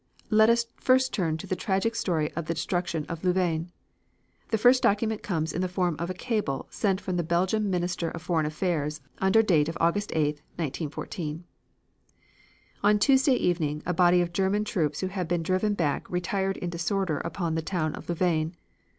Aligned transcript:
Let 0.31 0.49
us 0.49 0.65
first 0.77 1.13
turn 1.13 1.37
to 1.37 1.45
the 1.45 1.55
tragic 1.55 1.93
story 1.93 2.31
of 2.31 2.47
the 2.47 2.55
destruction 2.55 3.05
of 3.05 3.23
Louvain. 3.23 3.71
The 4.49 4.57
first 4.57 4.81
document 4.81 5.21
comes 5.21 5.53
in 5.53 5.61
the 5.61 5.67
form 5.67 5.95
of 5.99 6.09
a 6.09 6.15
cable 6.15 6.65
sent 6.71 6.99
from 6.99 7.17
the 7.17 7.23
Belgian 7.23 7.69
Minister 7.69 8.09
of 8.09 8.23
Foreign 8.23 8.47
Affairs 8.47 8.99
under 9.19 9.43
date 9.43 9.69
of 9.69 9.77
August 9.79 10.09
8,1914: 10.57 11.43
"On 12.81 12.97
Tuesday 12.97 13.35
evening 13.35 13.83
a 13.85 13.93
body 13.93 14.21
of 14.21 14.33
German 14.33 14.63
troops 14.63 15.01
who 15.01 15.07
had 15.09 15.27
been 15.27 15.43
driven 15.43 15.75
back 15.75 16.09
retired 16.09 16.57
in 16.57 16.71
disorder 16.71 17.19
upon 17.19 17.53
the 17.53 17.61
town 17.61 17.93
of 17.93 18.09
Louvain. 18.09 18.55